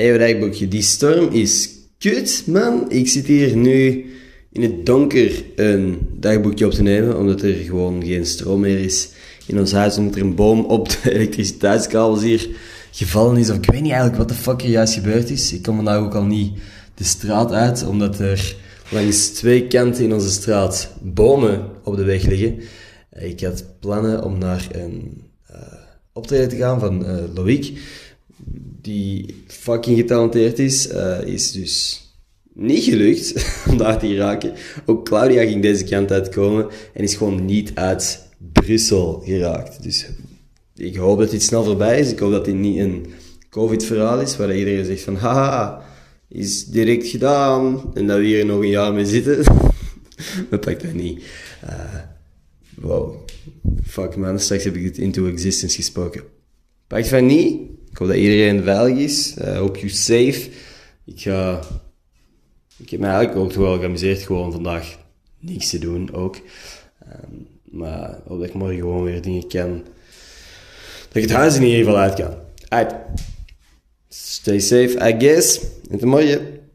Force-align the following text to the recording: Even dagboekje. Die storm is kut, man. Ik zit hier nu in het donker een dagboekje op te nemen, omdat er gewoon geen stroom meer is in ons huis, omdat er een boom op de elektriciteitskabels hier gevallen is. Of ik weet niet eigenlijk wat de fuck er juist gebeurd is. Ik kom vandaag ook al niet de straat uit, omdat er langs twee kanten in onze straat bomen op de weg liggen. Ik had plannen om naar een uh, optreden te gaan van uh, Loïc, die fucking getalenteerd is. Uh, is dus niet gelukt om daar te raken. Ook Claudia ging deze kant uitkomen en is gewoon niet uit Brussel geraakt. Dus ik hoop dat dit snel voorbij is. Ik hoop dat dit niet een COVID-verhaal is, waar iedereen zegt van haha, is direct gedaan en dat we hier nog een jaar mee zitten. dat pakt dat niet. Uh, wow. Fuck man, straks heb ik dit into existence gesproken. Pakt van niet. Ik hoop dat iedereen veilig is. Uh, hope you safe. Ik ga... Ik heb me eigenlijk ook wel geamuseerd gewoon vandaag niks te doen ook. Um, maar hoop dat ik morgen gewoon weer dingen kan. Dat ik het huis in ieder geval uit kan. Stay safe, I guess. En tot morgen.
Even 0.00 0.18
dagboekje. 0.18 0.68
Die 0.68 0.82
storm 0.82 1.32
is 1.32 1.68
kut, 1.98 2.42
man. 2.46 2.90
Ik 2.90 3.08
zit 3.08 3.26
hier 3.26 3.56
nu 3.56 4.06
in 4.52 4.62
het 4.62 4.86
donker 4.86 5.44
een 5.56 5.98
dagboekje 6.12 6.66
op 6.66 6.72
te 6.72 6.82
nemen, 6.82 7.18
omdat 7.18 7.42
er 7.42 7.54
gewoon 7.54 8.04
geen 8.04 8.26
stroom 8.26 8.60
meer 8.60 8.78
is 8.78 9.08
in 9.46 9.58
ons 9.58 9.72
huis, 9.72 9.96
omdat 9.96 10.14
er 10.14 10.20
een 10.20 10.34
boom 10.34 10.64
op 10.64 10.88
de 10.88 11.12
elektriciteitskabels 11.14 12.22
hier 12.22 12.48
gevallen 12.90 13.36
is. 13.36 13.50
Of 13.50 13.56
ik 13.56 13.70
weet 13.70 13.80
niet 13.80 13.90
eigenlijk 13.90 14.18
wat 14.18 14.28
de 14.28 14.42
fuck 14.42 14.62
er 14.62 14.68
juist 14.68 14.94
gebeurd 14.94 15.30
is. 15.30 15.52
Ik 15.52 15.62
kom 15.62 15.76
vandaag 15.76 15.98
ook 15.98 16.14
al 16.14 16.24
niet 16.24 16.52
de 16.94 17.04
straat 17.04 17.52
uit, 17.52 17.86
omdat 17.86 18.18
er 18.18 18.56
langs 18.90 19.28
twee 19.28 19.66
kanten 19.66 20.04
in 20.04 20.14
onze 20.14 20.30
straat 20.30 20.90
bomen 21.00 21.68
op 21.84 21.96
de 21.96 22.04
weg 22.04 22.22
liggen. 22.22 22.60
Ik 23.12 23.40
had 23.40 23.64
plannen 23.80 24.24
om 24.24 24.38
naar 24.38 24.68
een 24.72 25.22
uh, 25.50 25.56
optreden 26.12 26.48
te 26.48 26.56
gaan 26.56 26.80
van 26.80 27.04
uh, 27.04 27.16
Loïc, 27.34 27.78
die 28.82 29.42
fucking 29.60 29.96
getalenteerd 29.96 30.58
is. 30.58 30.88
Uh, 30.92 31.20
is 31.24 31.52
dus 31.52 32.04
niet 32.54 32.84
gelukt 32.84 33.34
om 33.68 33.76
daar 33.76 33.98
te 33.98 34.16
raken. 34.16 34.52
Ook 34.86 35.04
Claudia 35.04 35.44
ging 35.44 35.62
deze 35.62 35.84
kant 35.84 36.10
uitkomen 36.10 36.66
en 36.94 37.02
is 37.02 37.14
gewoon 37.14 37.44
niet 37.44 37.74
uit 37.74 38.28
Brussel 38.52 39.22
geraakt. 39.24 39.82
Dus 39.82 40.06
ik 40.74 40.96
hoop 40.96 41.18
dat 41.18 41.30
dit 41.30 41.42
snel 41.42 41.64
voorbij 41.64 42.00
is. 42.00 42.12
Ik 42.12 42.18
hoop 42.18 42.30
dat 42.30 42.44
dit 42.44 42.54
niet 42.54 42.78
een 42.78 43.06
COVID-verhaal 43.50 44.20
is, 44.20 44.36
waar 44.36 44.56
iedereen 44.56 44.84
zegt 44.84 45.02
van 45.02 45.16
haha, 45.16 45.82
is 46.28 46.64
direct 46.64 47.06
gedaan 47.06 47.90
en 47.94 48.06
dat 48.06 48.18
we 48.18 48.24
hier 48.24 48.46
nog 48.46 48.60
een 48.60 48.68
jaar 48.68 48.94
mee 48.94 49.06
zitten. 49.06 49.44
dat 50.50 50.60
pakt 50.60 50.82
dat 50.82 50.92
niet. 50.92 51.22
Uh, 51.64 51.94
wow. 52.74 53.14
Fuck 53.84 54.16
man, 54.16 54.40
straks 54.40 54.64
heb 54.64 54.76
ik 54.76 54.82
dit 54.82 54.98
into 54.98 55.26
existence 55.26 55.76
gesproken. 55.76 56.22
Pakt 56.86 57.08
van 57.08 57.26
niet. 57.26 57.78
Ik 57.90 57.96
hoop 57.96 58.08
dat 58.08 58.16
iedereen 58.16 58.62
veilig 58.62 58.98
is. 58.98 59.34
Uh, 59.38 59.58
hope 59.58 59.78
you 59.78 59.90
safe. 59.90 60.50
Ik 61.04 61.20
ga... 61.20 61.60
Ik 62.76 62.90
heb 62.90 63.00
me 63.00 63.06
eigenlijk 63.06 63.38
ook 63.38 63.52
wel 63.52 63.78
geamuseerd 63.78 64.22
gewoon 64.22 64.52
vandaag 64.52 64.98
niks 65.38 65.70
te 65.70 65.78
doen 65.78 66.12
ook. 66.12 66.36
Um, 67.06 67.46
maar 67.64 68.18
hoop 68.26 68.38
dat 68.38 68.48
ik 68.48 68.54
morgen 68.54 68.78
gewoon 68.78 69.04
weer 69.04 69.22
dingen 69.22 69.48
kan. 69.48 69.82
Dat 71.06 71.16
ik 71.16 71.22
het 71.22 71.32
huis 71.32 71.56
in 71.56 71.62
ieder 71.62 71.78
geval 71.78 71.98
uit 71.98 72.14
kan. 72.14 72.34
Stay 74.08 74.58
safe, 74.58 75.08
I 75.08 75.26
guess. 75.26 75.60
En 75.90 75.98
tot 75.98 76.08
morgen. 76.08 76.59